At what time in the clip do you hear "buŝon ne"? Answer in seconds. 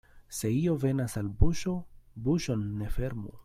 2.29-2.93